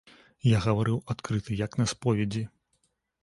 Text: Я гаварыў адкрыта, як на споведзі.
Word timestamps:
Я 0.51 0.61
гаварыў 0.67 0.97
адкрыта, 1.15 1.59
як 1.65 1.77
на 1.81 1.85
споведзі. 1.93 2.43